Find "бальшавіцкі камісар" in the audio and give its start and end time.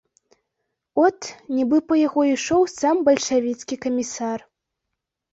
3.11-4.39